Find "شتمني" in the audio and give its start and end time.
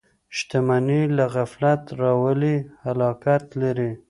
0.37-1.01